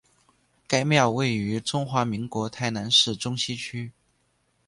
[0.67, 3.91] 该庙位于中华民国台南市中西区。